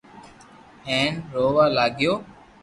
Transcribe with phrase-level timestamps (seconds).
[0.87, 2.13] ھين رووا لاگيو